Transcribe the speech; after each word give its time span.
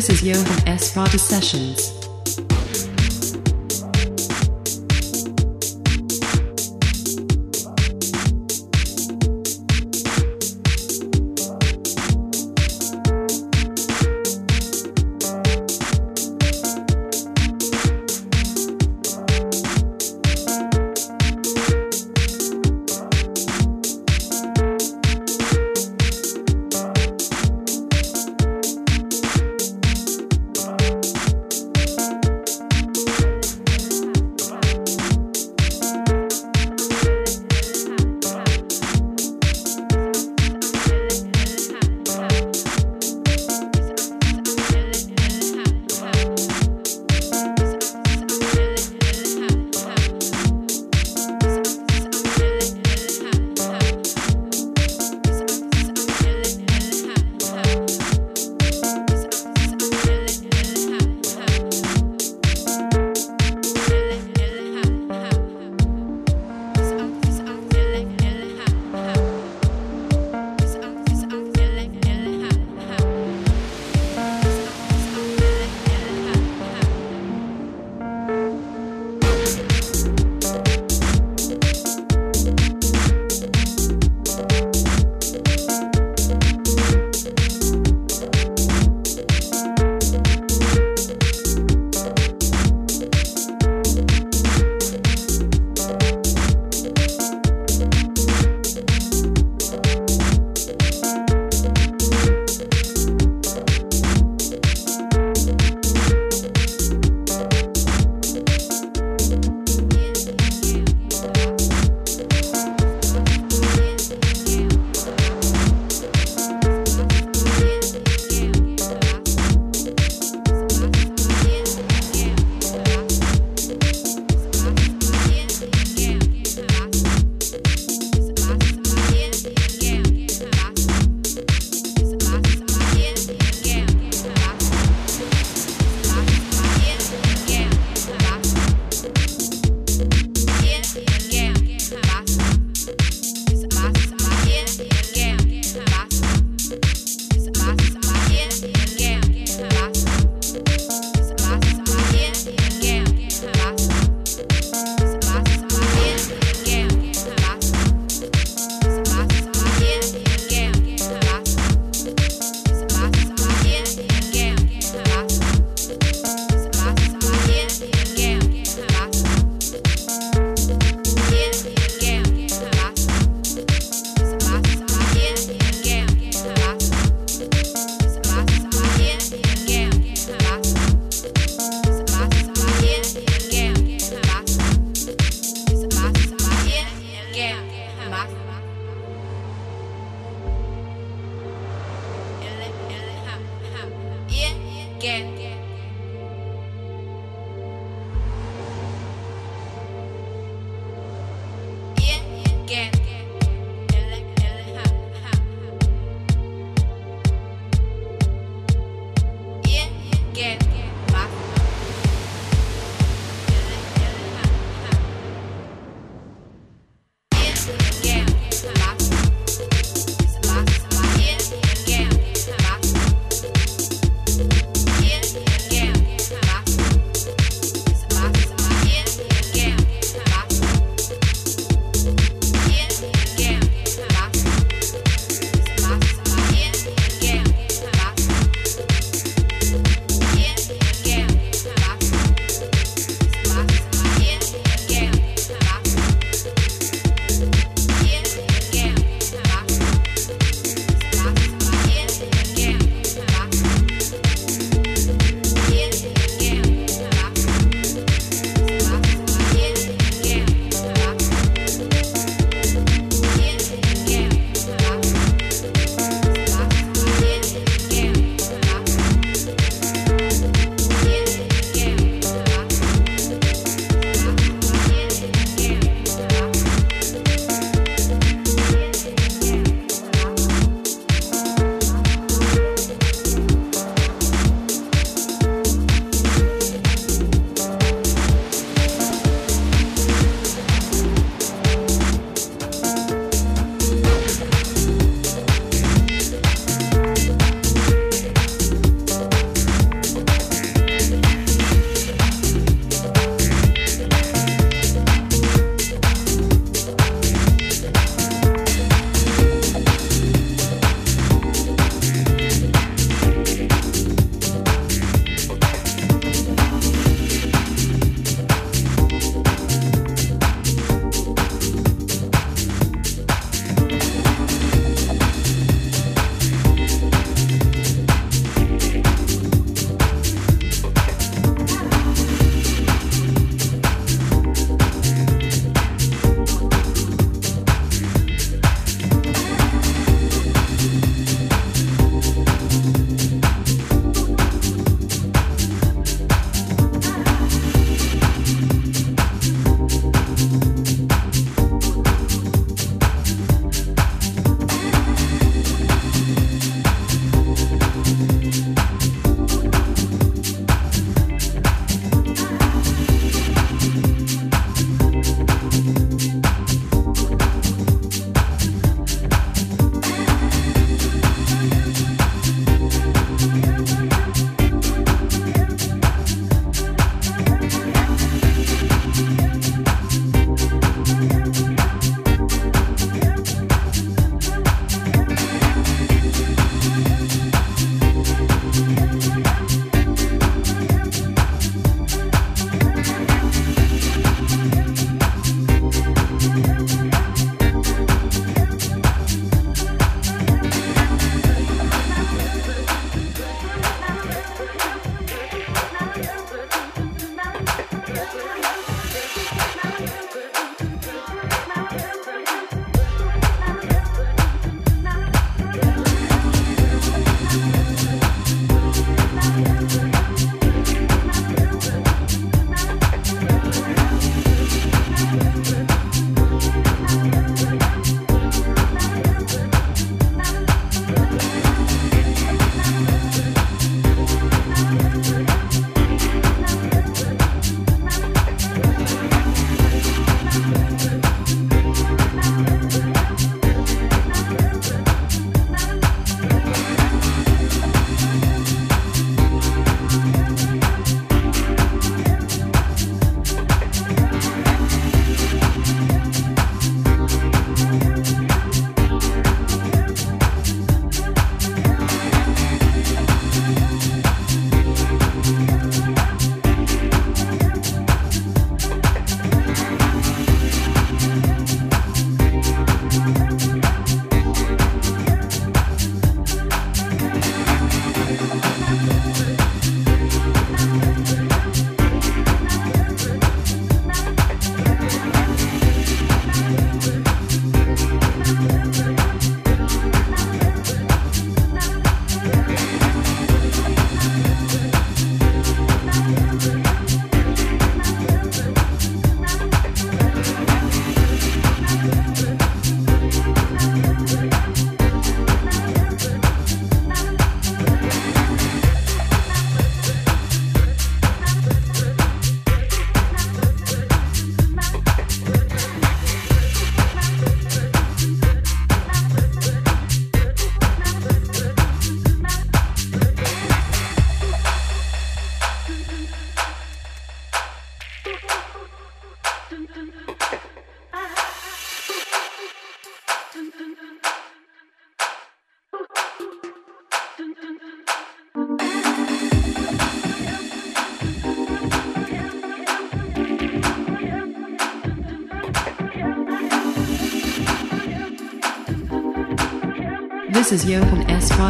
This 0.00 0.08
is 0.08 0.22
Johan 0.22 0.66
S. 0.66 0.96
Rada 0.96 1.18
Sessions. 1.18 1.99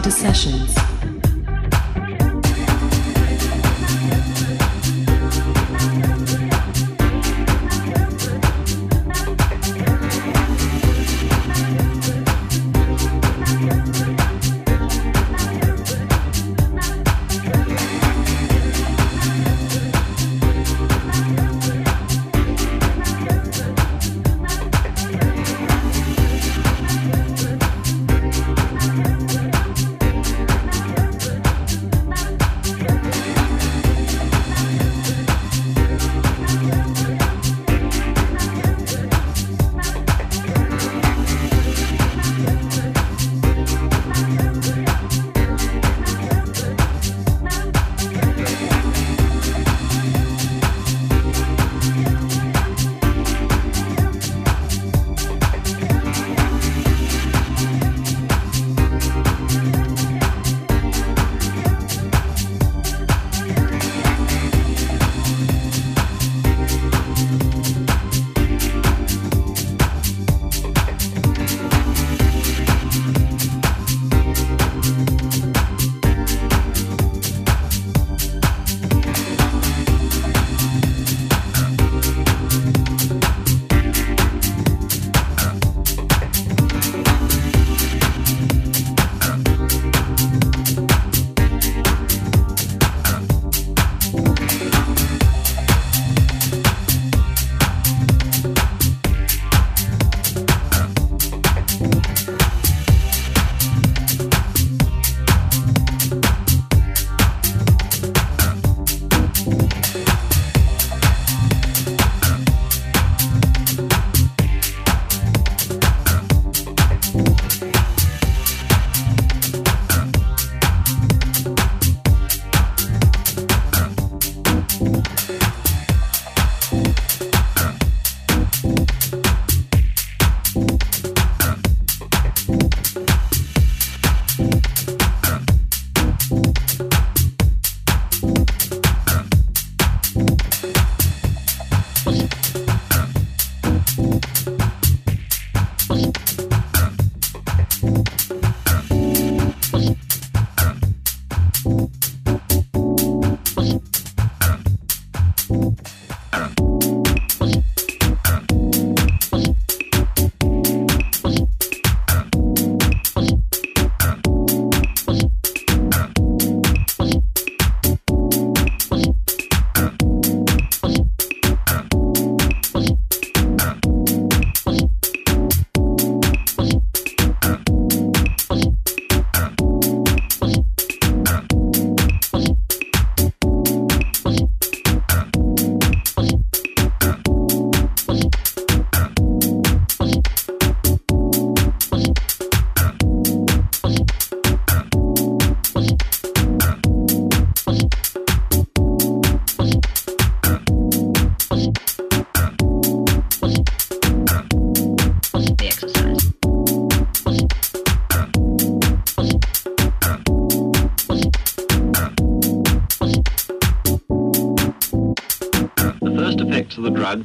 Sessions. 0.09 0.80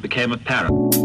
Became 0.02 0.32
apparent. 0.32 1.05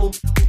Vamos. 0.00 0.39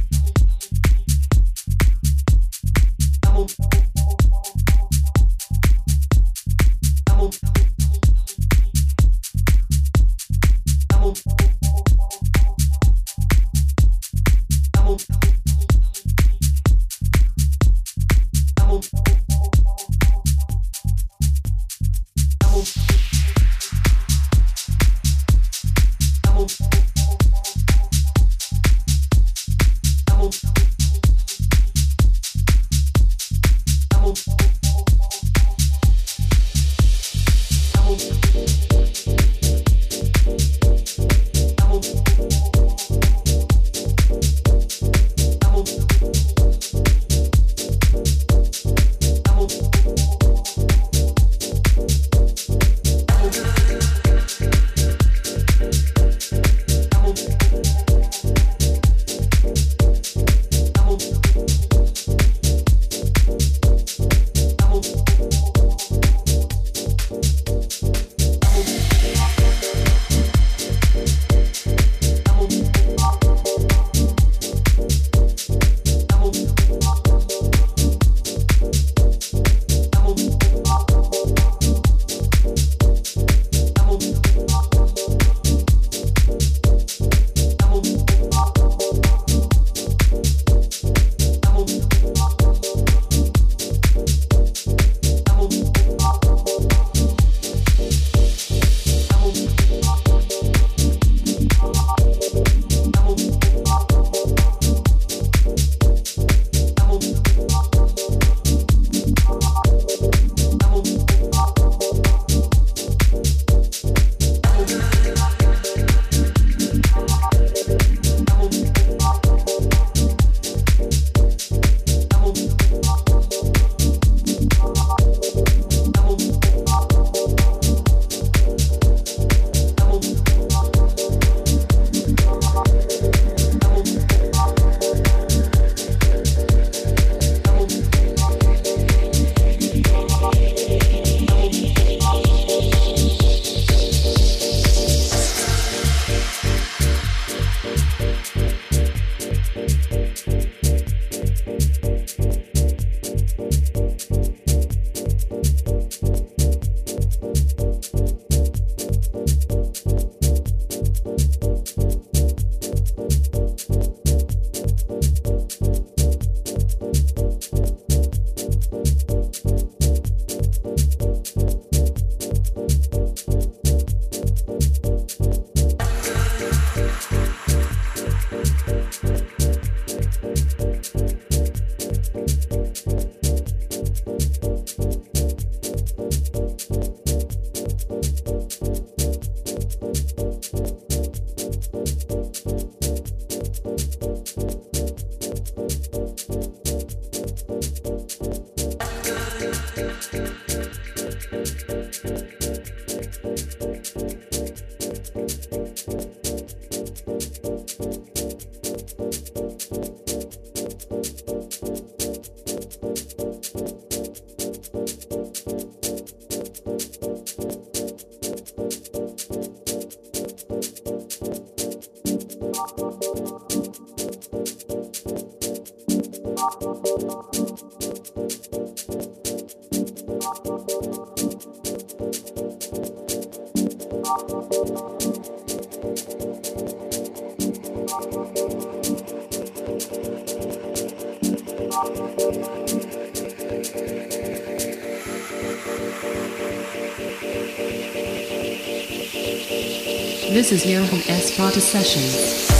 This 250.32 250.50
is 250.50 250.64
Johan 250.64 251.00
S. 251.08 251.36
Potter 251.36 251.60
Sessions. 251.60 252.51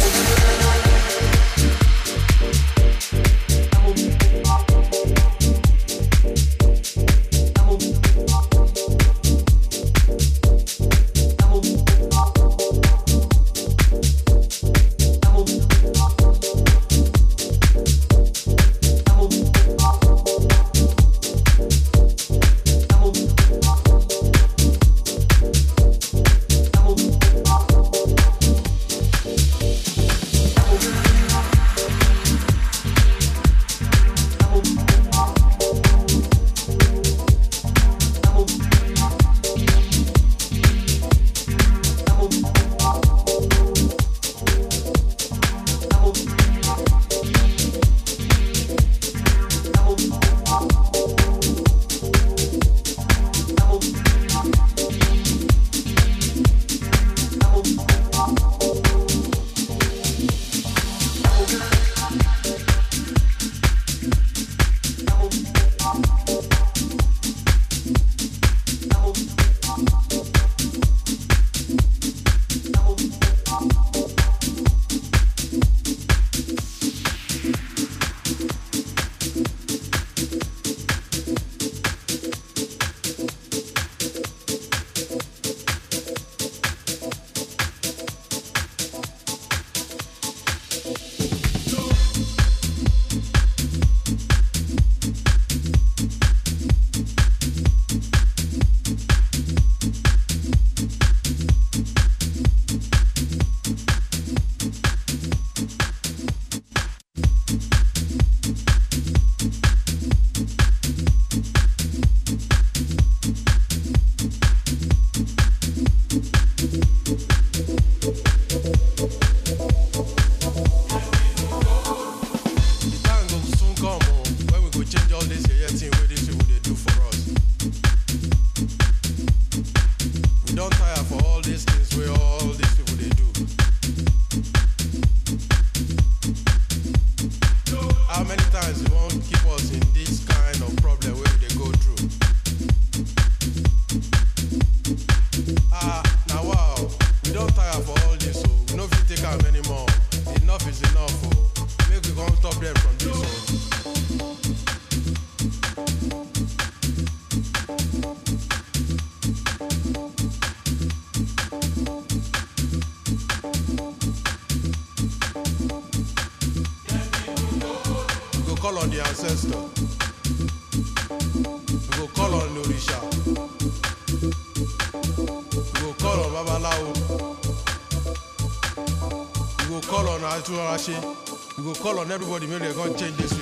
go 181.75 181.83
call 181.83 181.99
on 182.01 182.11
everybody, 182.11 182.47
maybe 182.47 182.65
they're 182.65 182.75
going 182.75 182.95
to 182.95 182.99
change 182.99 183.17
this. 183.17 183.42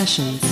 Sessions. 0.00 0.49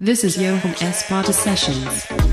This 0.00 0.22
is 0.22 0.36
Johan 0.36 0.76
S. 0.80 1.04
Sparta 1.04 1.32
Sessions. 1.32 2.27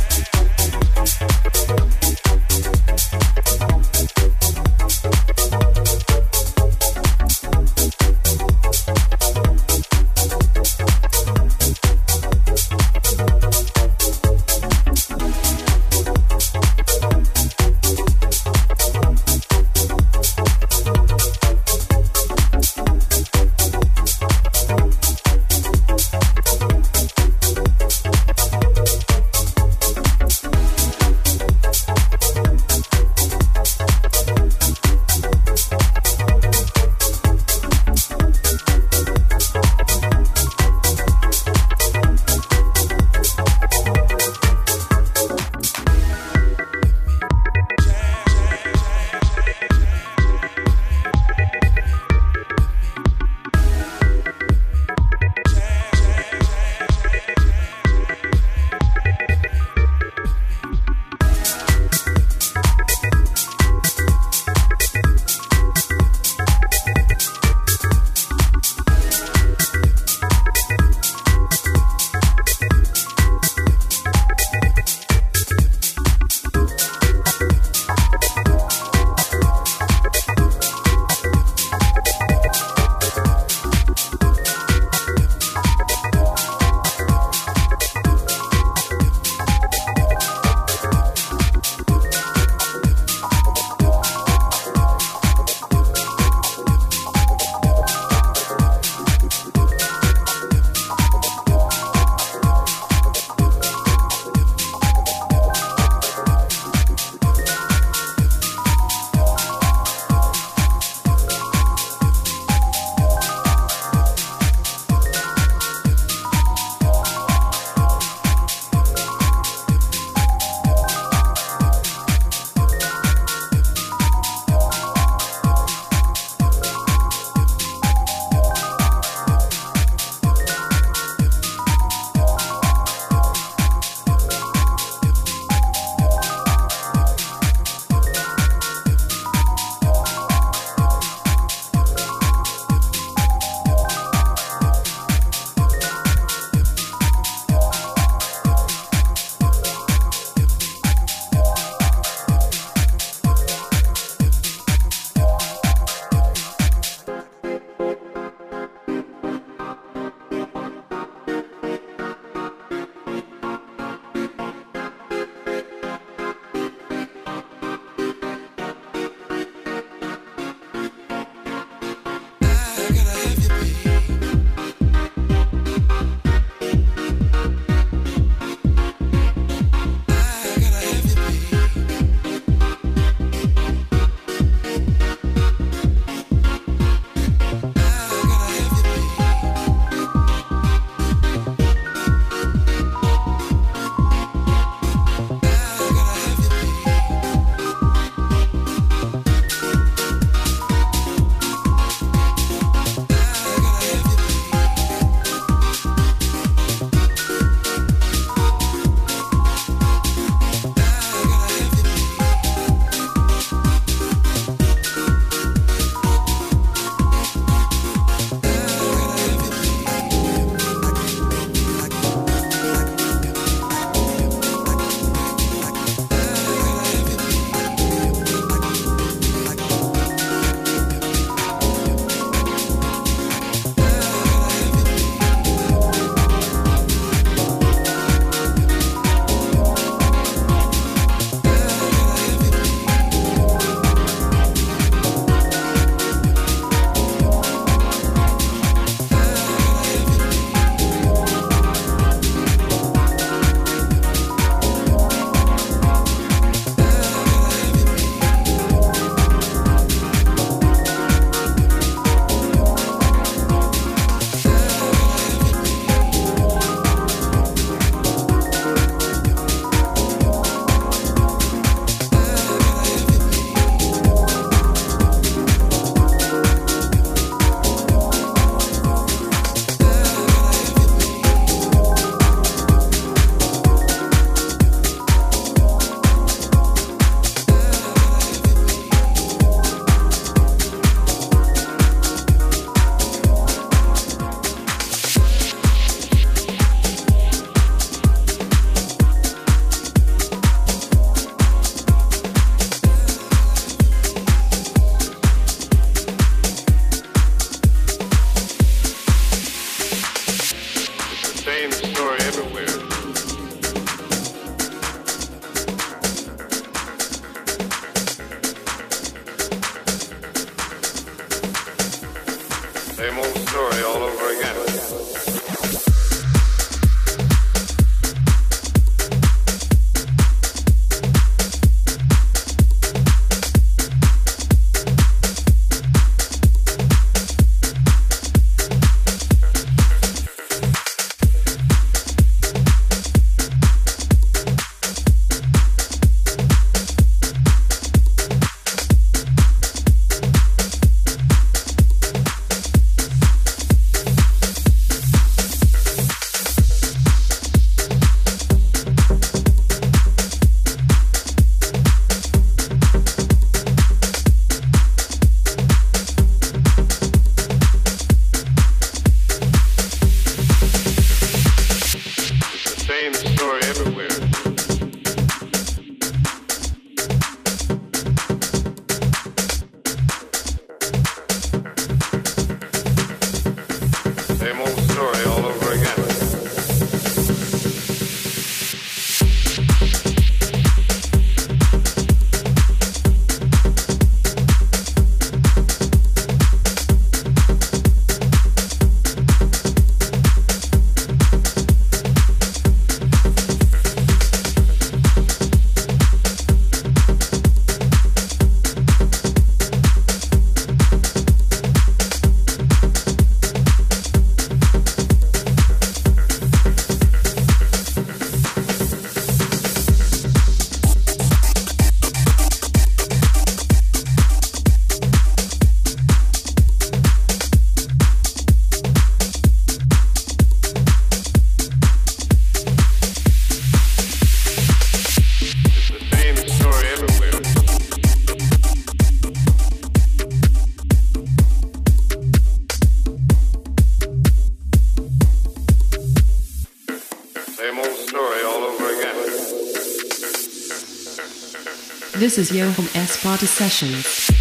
This 452.18 452.38
is 452.38 452.50
Johan 452.50 452.88
S. 452.96 453.22
Party 453.22 453.46
Sessions. 453.46 454.35